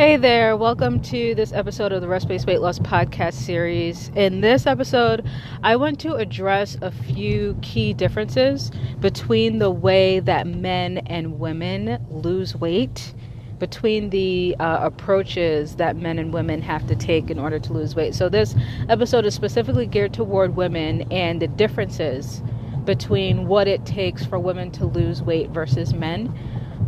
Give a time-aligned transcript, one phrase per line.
[0.00, 4.10] Hey there, welcome to this episode of the Rest Based Weight Loss Podcast series.
[4.16, 5.28] In this episode,
[5.62, 8.70] I want to address a few key differences
[9.00, 13.12] between the way that men and women lose weight,
[13.58, 17.94] between the uh, approaches that men and women have to take in order to lose
[17.94, 18.14] weight.
[18.14, 18.54] So, this
[18.88, 22.42] episode is specifically geared toward women and the differences
[22.86, 26.34] between what it takes for women to lose weight versus men.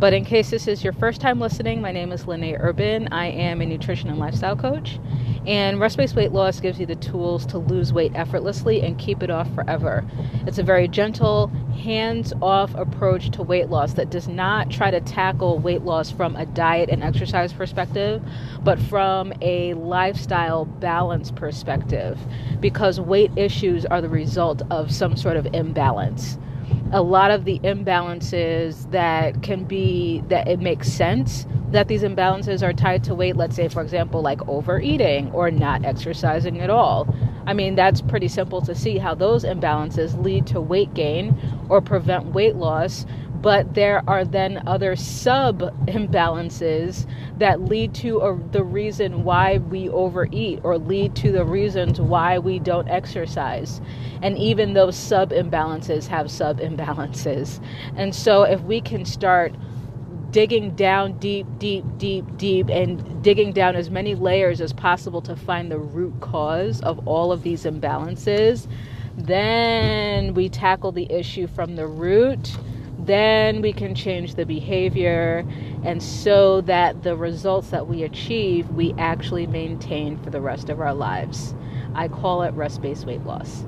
[0.03, 3.07] But in case this is your first time listening, my name is Lene Urban.
[3.13, 4.99] I am a nutrition and lifestyle coach.
[5.47, 9.23] And rest based weight loss gives you the tools to lose weight effortlessly and keep
[9.23, 10.03] it off forever.
[10.45, 11.47] It's a very gentle,
[11.81, 16.35] hands off approach to weight loss that does not try to tackle weight loss from
[16.35, 18.21] a diet and exercise perspective,
[18.61, 22.19] but from a lifestyle balance perspective,
[22.59, 26.37] because weight issues are the result of some sort of imbalance
[26.93, 32.61] a lot of the imbalances that can be that it makes sense that these imbalances
[32.61, 37.13] are tied to weight let's say for example like overeating or not exercising at all.
[37.47, 41.35] I mean that's pretty simple to see how those imbalances lead to weight gain
[41.67, 43.07] or prevent weight loss
[43.43, 47.05] but there are then other sub imbalances
[47.39, 52.39] that lead to a, the reason why we overeat or lead to the reasons why
[52.39, 53.81] we don't exercise.
[54.21, 57.61] And even those sub imbalances have sub imbalances.
[57.97, 59.53] And so if we can start
[60.31, 65.35] digging down deep, deep, deep, deep, and digging down as many layers as possible to
[65.35, 68.67] find the root cause of all of these imbalances,
[69.17, 72.55] then we tackle the issue from the root
[73.05, 75.45] then we can change the behavior
[75.83, 80.79] and so that the results that we achieve we actually maintain for the rest of
[80.79, 81.53] our lives.
[81.95, 83.65] I call it rest-based weight loss.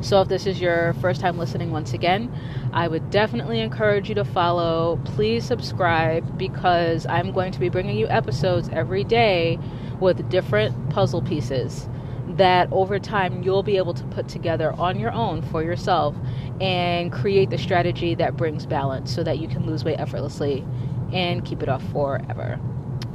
[0.00, 2.32] So if this is your first time listening once again
[2.72, 5.00] i would definitely encourage you to follow.
[5.04, 9.58] Please subscribe because i'm going to be bringing you episodes every day
[10.00, 11.88] with different puzzle pieces
[12.36, 16.14] that over time you'll be able to put together on your own for yourself
[16.60, 20.64] and create the strategy that brings balance so that you can lose weight effortlessly
[21.12, 22.58] and keep it off forever.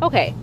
[0.02, 0.34] Okay,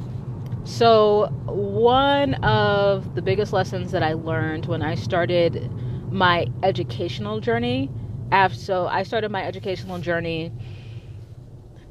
[0.65, 5.71] so one of the biggest lessons that I learned when I started
[6.11, 7.91] my educational journey,
[8.33, 10.53] after, so I started my educational journey,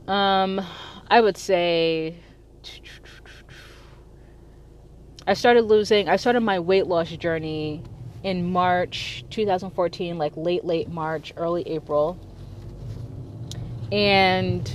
[0.07, 0.59] um,
[1.07, 2.15] I would say
[5.25, 7.81] I started losing, I started my weight loss journey
[8.23, 12.19] in March 2014, like late, late March, early April.
[13.89, 14.69] And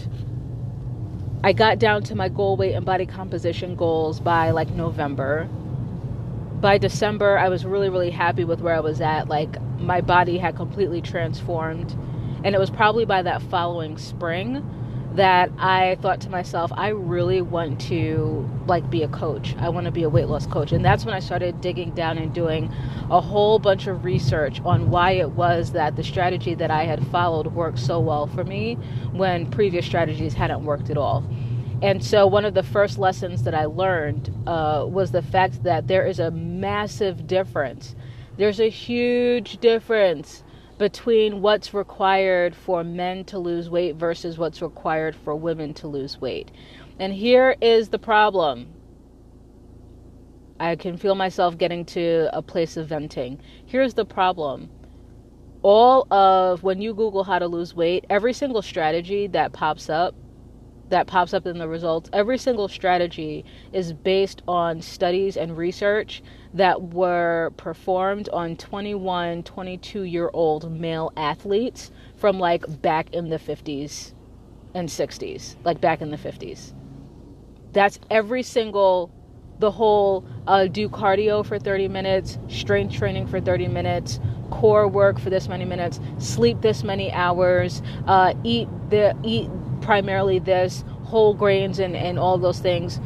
[1.44, 5.44] I got down to my goal weight and body composition goals by like November.
[6.60, 9.28] By December, I was really, really happy with where I was at.
[9.28, 11.92] Like, my body had completely transformed.
[12.42, 14.64] And it was probably by that following spring
[15.18, 19.56] that I thought to myself, I really want to like be a coach.
[19.58, 20.70] I want to be a weight loss coach.
[20.70, 22.72] And that's when I started digging down and doing
[23.10, 27.04] a whole bunch of research on why it was that the strategy that I had
[27.08, 28.74] followed worked so well for me
[29.10, 31.28] when previous strategies hadn't worked at all.
[31.82, 35.88] And so, one of the first lessons that I learned uh, was the fact that
[35.88, 37.96] there is a massive difference.
[38.36, 40.44] There's a huge difference
[40.78, 46.20] between what's required for men to lose weight versus what's required for women to lose
[46.20, 46.50] weight.
[46.98, 48.68] And here is the problem.
[50.60, 53.40] I can feel myself getting to a place of venting.
[53.66, 54.70] Here's the problem.
[55.62, 60.14] All of when you Google how to lose weight, every single strategy that pops up
[60.90, 66.22] that pops up in the results, every single strategy is based on studies and research
[66.54, 73.38] that were performed on 21, 22 year old male athletes from like back in the
[73.38, 74.12] 50s
[74.74, 76.72] and 60s, like back in the 50s.
[77.72, 79.12] That's every single,
[79.58, 84.20] the whole uh, do cardio for 30 minutes, strength training for 30 minutes,
[84.50, 90.38] core work for this many minutes, sleep this many hours, uh, eat the eat primarily
[90.38, 93.00] this whole grains and, and all those things.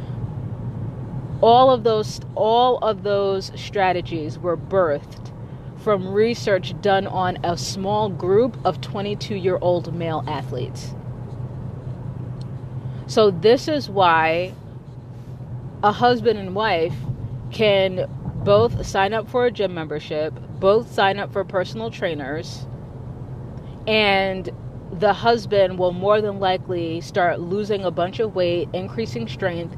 [1.41, 5.33] All of those all of those strategies were birthed
[5.79, 10.95] from research done on a small group of 22 year old male athletes.
[13.07, 14.55] So this is why
[15.83, 16.95] a husband and wife
[17.51, 18.09] can
[18.45, 20.33] both sign up for a gym membership
[20.63, 22.67] both sign up for personal trainers
[23.89, 24.49] and
[24.93, 29.75] the husband will more than likely start losing a bunch of weight, increasing strength,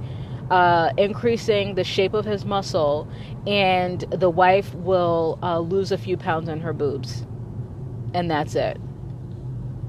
[0.50, 3.08] uh, increasing the shape of his muscle,
[3.46, 7.25] and the wife will uh, lose a few pounds on her boobs.
[8.12, 8.78] And that's it.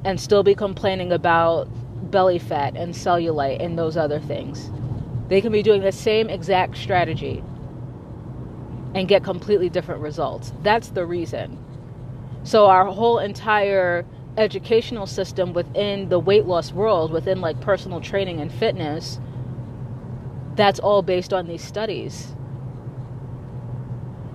[0.04, 1.68] And still be complaining about
[2.12, 4.70] belly fat and cellulite and those other things.
[5.28, 7.44] They can be doing the same exact strategy
[8.94, 10.54] and get completely different results.
[10.62, 11.58] That's the reason.
[12.44, 14.06] So, our whole entire
[14.38, 19.20] educational system within the weight loss world, within like personal training and fitness,
[20.56, 22.36] that's all based on these studies.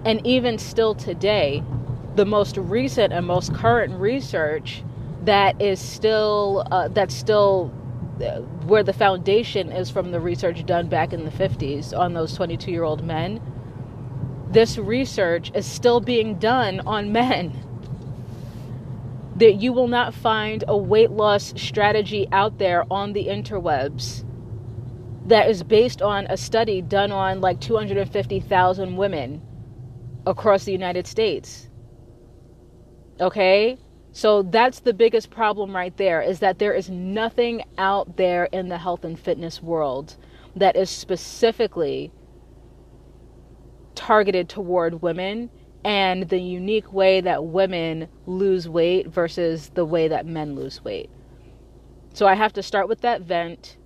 [0.05, 1.62] And even still today,
[2.17, 4.82] the most recent and most current research
[5.25, 7.73] that is still uh, that's still
[8.23, 12.35] uh, where the foundation is from the research done back in the 50s on those
[12.35, 13.41] 22 year old men
[14.50, 17.52] this research is still being done on men
[19.40, 24.22] that you will not find a weight loss strategy out there on the interwebs
[25.26, 29.40] that is based on a study done on like 250,000 women
[30.26, 31.70] across the United States.
[33.19, 33.78] Okay?
[34.12, 38.69] So that's the biggest problem right there is that there is nothing out there in
[38.69, 40.16] the health and fitness world
[40.54, 42.12] that is specifically
[43.94, 45.48] targeted toward women
[45.84, 51.10] and the unique way that women lose weight versus the way that men lose weight.
[52.12, 53.76] So I have to start with that vent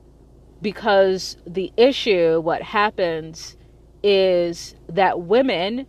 [0.62, 3.56] because the issue, what happens
[4.02, 5.86] is that women,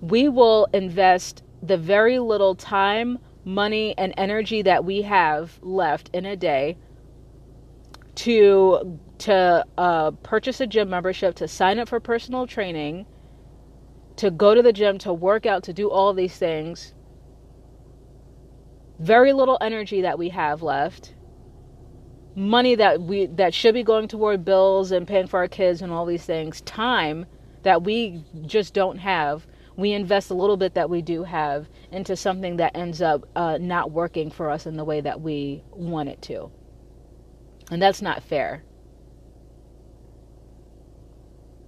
[0.00, 6.26] we will invest the very little time, money, and energy that we have left in
[6.26, 6.76] a day
[8.14, 13.06] to to uh, purchase a gym membership, to sign up for personal training,
[14.16, 16.94] to go to the gym, to work out, to do all these things.
[18.98, 21.14] Very little energy that we have left.
[22.34, 25.92] Money that we that should be going toward bills and paying for our kids and
[25.92, 26.60] all these things.
[26.62, 27.26] Time
[27.62, 29.46] that we just don't have.
[29.76, 33.58] We invest a little bit that we do have into something that ends up uh,
[33.60, 36.50] not working for us in the way that we want it to.
[37.70, 38.64] And that's not fair.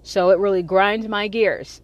[0.02, 1.80] So it really grinds my gears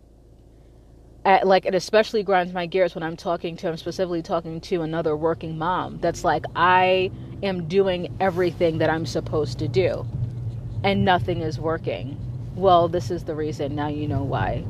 [1.24, 4.82] at, like it especially grinds my gears when I'm talking to I'm specifically talking to
[4.82, 7.10] another working mom that's like I
[7.42, 10.06] am doing everything that I'm supposed to do
[10.82, 12.18] and nothing is working.
[12.56, 13.74] Well, this is the reason.
[13.74, 14.64] Now you know why.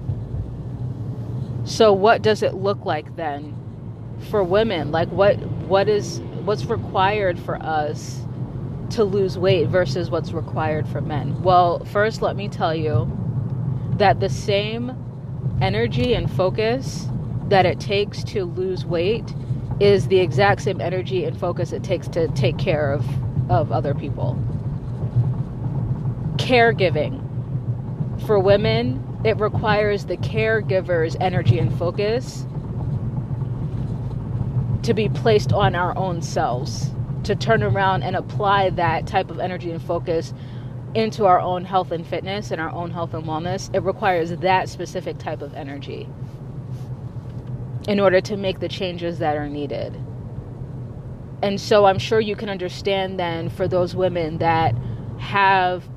[1.64, 3.56] So what does it look like then
[4.30, 4.90] for women?
[4.90, 5.36] Like what
[5.68, 8.22] what is what's required for us
[8.90, 11.42] to lose weight versus what's required for men?
[11.42, 13.10] Well, first let me tell you
[13.98, 14.96] that the same
[15.60, 17.06] energy and focus
[17.48, 19.34] that it takes to lose weight
[19.80, 23.04] is the exact same energy and focus it takes to take care of,
[23.50, 24.38] of other people.
[26.36, 27.26] Caregiving.
[28.26, 32.46] For women, it requires the caregiver's energy and focus
[34.82, 36.90] to be placed on our own selves,
[37.24, 40.32] to turn around and apply that type of energy and focus
[40.94, 44.68] into our own health and fitness and our own health and wellness, it requires that
[44.68, 46.08] specific type of energy
[47.88, 49.96] in order to make the changes that are needed.
[51.42, 54.74] And so I'm sure you can understand then for those women that
[55.18, 55.88] have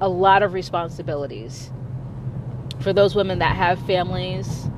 [0.00, 1.70] a lot of responsibilities,
[2.80, 4.68] for those women that have families,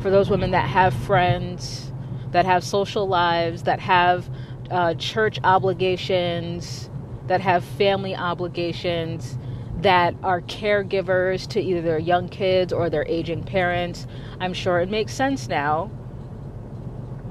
[0.00, 1.92] for those women that have friends,
[2.30, 4.28] that have social lives, that have
[4.70, 6.90] uh, church obligations
[7.26, 9.38] that have family obligations,
[9.78, 14.06] that are caregivers to either their young kids or their aging parents.
[14.40, 15.90] I'm sure it makes sense now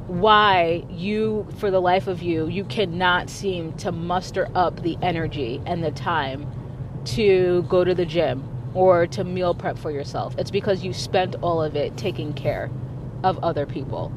[0.08, 5.62] why you, for the life of you, you cannot seem to muster up the energy
[5.66, 6.48] and the time
[7.06, 10.36] to go to the gym or to meal prep for yourself.
[10.38, 12.70] It's because you spent all of it taking care
[13.24, 14.12] of other people.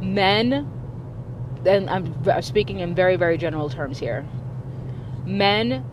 [0.00, 0.68] Men
[1.66, 4.26] and I'm speaking in very, very general terms here,
[5.24, 5.84] men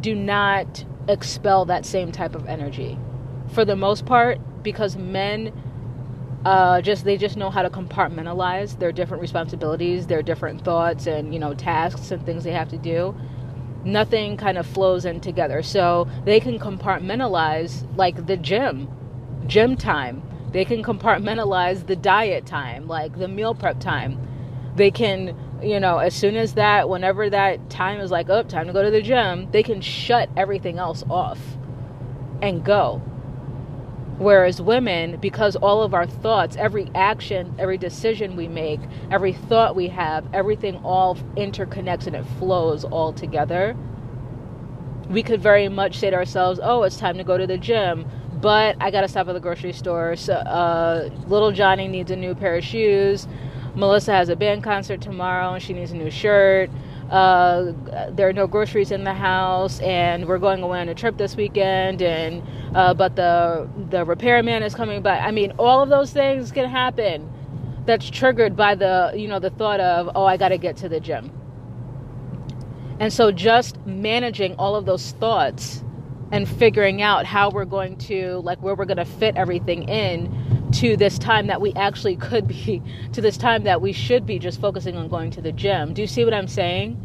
[0.00, 2.98] do not expel that same type of energy.
[3.52, 5.52] For the most part, because men
[6.44, 11.32] uh, just they just know how to compartmentalize their different responsibilities, their different thoughts, and
[11.32, 13.14] you know tasks and things they have to do.
[13.84, 18.88] Nothing kind of flows in together, so they can compartmentalize like the gym,
[19.46, 20.22] gym time.
[20.52, 24.25] They can compartmentalize the diet time, like the meal prep time
[24.76, 28.66] they can you know as soon as that whenever that time is like oh time
[28.66, 31.40] to go to the gym they can shut everything else off
[32.42, 33.02] and go.
[34.18, 38.80] Whereas women because all of our thoughts every action every decision we make
[39.10, 43.76] every thought we have everything all interconnects and it flows all together
[45.10, 48.06] we could very much say to ourselves oh it's time to go to the gym
[48.40, 52.34] but i gotta stop at the grocery store so uh, little johnny needs a new
[52.34, 53.28] pair of shoes
[53.76, 56.70] Melissa has a band concert tomorrow and she needs a new shirt.
[57.10, 57.72] uh,
[58.10, 61.36] there are no groceries in the house, and we're going away on a trip this
[61.36, 62.42] weekend, and
[62.74, 65.18] uh, but the the repairman is coming by.
[65.18, 67.30] I mean, all of those things can happen.
[67.84, 70.88] That's triggered by the you know the thought of oh I got to get to
[70.88, 71.30] the gym.
[72.98, 75.84] And so just managing all of those thoughts
[76.32, 80.70] and figuring out how we're going to like where we're going to fit everything in
[80.72, 84.38] to this time that we actually could be to this time that we should be
[84.38, 85.94] just focusing on going to the gym.
[85.94, 87.00] Do you see what I'm saying?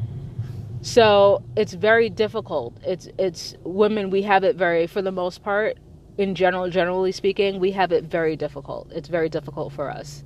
[0.83, 2.75] So, it's very difficult.
[2.83, 5.77] It's it's women we have it very for the most part
[6.17, 8.91] in general generally speaking, we have it very difficult.
[8.91, 10.23] It's very difficult for us.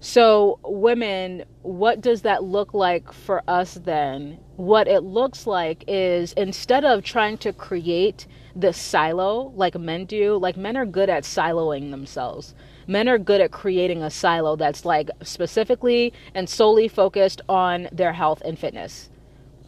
[0.00, 4.38] So, women, what does that look like for us then?
[4.56, 10.36] What it looks like is instead of trying to create the silo like men do,
[10.36, 12.54] like men are good at siloing themselves.
[12.86, 18.12] Men are good at creating a silo that's like specifically and solely focused on their
[18.12, 19.08] health and fitness,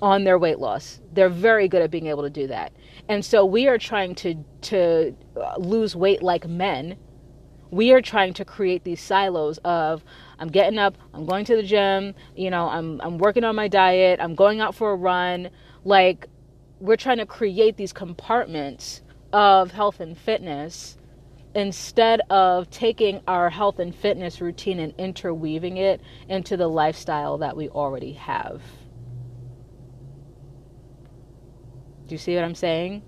[0.03, 1.01] on their weight loss.
[1.13, 2.73] They're very good at being able to do that.
[3.09, 6.97] And so we are trying to to uh, lose weight like men
[7.75, 10.05] we are trying to create these silos of
[10.45, 13.67] I'm getting up, I'm going to the gym, you know, I'm I'm working on my
[13.67, 15.49] diet, I'm going out for a run.
[15.85, 16.27] Like
[16.81, 19.01] we're trying to create these compartments
[19.33, 20.99] of health and fitness
[21.55, 27.57] instead of taking our health and fitness routine and interweaving it into the lifestyle that
[27.57, 28.61] we already have.
[32.07, 33.01] Do you see what I'm saying?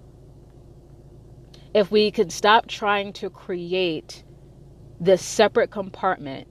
[1.74, 4.24] If we could stop trying to create
[4.98, 6.48] this separate compartment.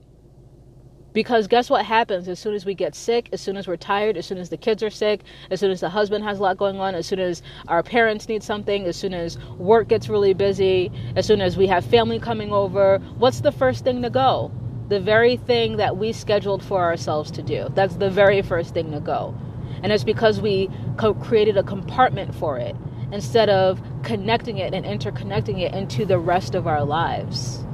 [1.16, 4.18] Because guess what happens as soon as we get sick, as soon as we're tired,
[4.18, 6.58] as soon as the kids are sick, as soon as the husband has a lot
[6.58, 10.34] going on, as soon as our parents need something, as soon as work gets really
[10.34, 14.52] busy, as soon as we have family coming over, what's the first thing to go?
[14.90, 17.70] The very thing that we scheduled for ourselves to do.
[17.74, 19.34] That's the very first thing to go.
[19.82, 20.68] And it's because we
[20.98, 22.76] co- created a compartment for it
[23.10, 27.65] instead of connecting it and interconnecting it into the rest of our lives.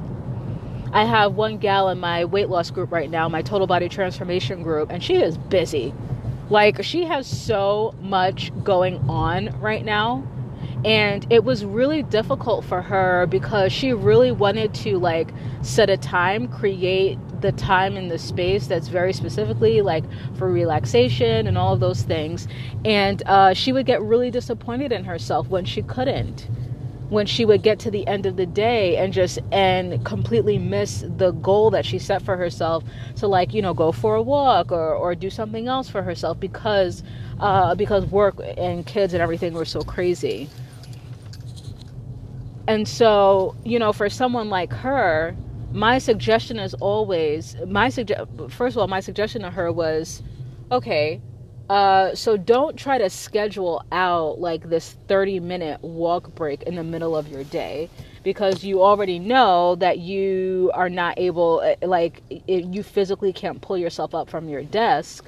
[0.93, 4.61] I have one gal in my weight loss group right now, my total body transformation
[4.61, 5.91] group, and she is busy.
[6.51, 10.23] Like, she has so much going on right now.
[10.85, 15.33] And it was really difficult for her because she really wanted to, like,
[15.63, 20.03] set a time, create the time and the space that's very specifically like
[20.37, 22.47] for relaxation and all of those things.
[22.85, 26.47] And uh, she would get really disappointed in herself when she couldn't
[27.13, 31.05] when she would get to the end of the day and just and completely miss
[31.17, 32.83] the goal that she set for herself
[33.15, 36.39] to like you know go for a walk or or do something else for herself
[36.39, 37.03] because
[37.39, 40.49] uh, because work and kids and everything were so crazy.
[42.67, 45.35] And so you know for someone like her
[45.71, 50.21] my suggestion is always my suggest first of all my suggestion to her was
[50.71, 51.19] okay
[51.73, 56.83] uh, so don't try to schedule out like this 30 minute walk break in the
[56.83, 57.89] middle of your day
[58.21, 63.75] because you already know that you are not able, eh, like, you physically can't pull
[63.75, 65.25] yourself up from your desk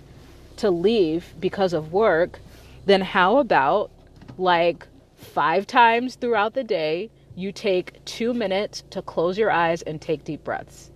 [0.57, 2.39] to leave because of work.
[2.85, 3.89] Then, how about
[4.37, 9.99] like five times throughout the day, you take two minutes to close your eyes and
[9.99, 10.91] take deep breaths?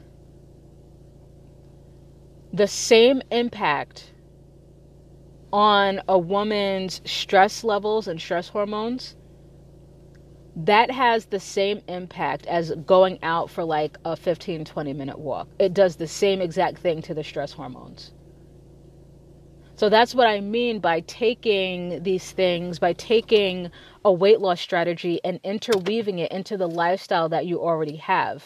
[2.54, 4.12] The same impact
[5.52, 9.16] on a woman's stress levels and stress hormones,
[10.56, 15.48] that has the same impact as going out for like a 15 20 minute walk.
[15.60, 18.12] It does the same exact thing to the stress hormones.
[19.76, 23.72] So that's what I mean by taking these things, by taking
[24.04, 28.44] a weight loss strategy and interweaving it into the lifestyle that you already have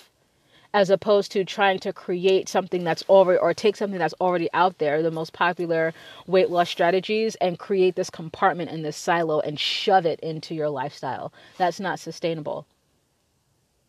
[0.73, 4.79] as opposed to trying to create something that's already or take something that's already out
[4.79, 5.93] there, the most popular
[6.25, 10.69] weight loss strategies, and create this compartment in this silo and shove it into your
[10.69, 11.31] lifestyle.
[11.57, 12.65] That's not sustainable.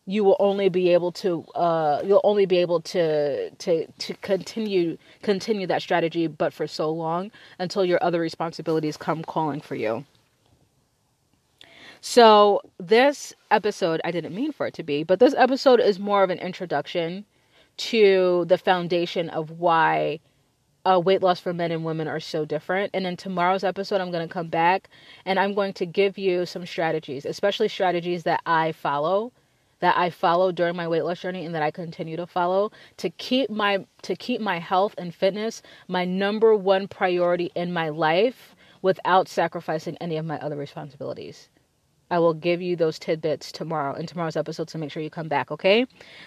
[0.05, 4.99] You will only be able to uh, you'll only be able to to to continue
[5.23, 10.05] continue that strategy, but for so long until your other responsibilities come calling for you.
[12.07, 16.21] So, this episode, I didn't mean for it to be, but this episode is more
[16.21, 17.25] of an introduction
[17.77, 20.19] to the foundation of why
[20.85, 22.91] uh, weight loss for men and women are so different.
[22.93, 24.87] And in tomorrow's episode, I'm going to come back
[25.25, 29.31] and I'm going to give you some strategies, especially strategies that I follow
[29.79, 33.09] that I follow during my weight loss journey and that I continue to follow to
[33.09, 38.55] keep my to keep my health and fitness my number one priority in my life
[38.83, 41.49] without sacrificing any of my other responsibilities.
[42.11, 45.27] I will give you those tidbits tomorrow in tomorrow's episode, so make sure you come
[45.27, 45.85] back, okay?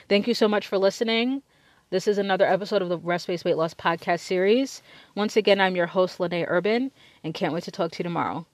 [0.09, 1.43] Thank you so much for listening.
[1.91, 4.83] This is another episode of the Rest Based Weight Loss Podcast series.
[5.15, 6.91] Once again, I'm your host, Lene Urban,
[7.25, 8.45] and can't wait to talk to you tomorrow.